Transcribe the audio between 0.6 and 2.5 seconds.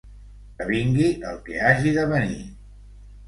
Que vingui el que hagi de venir.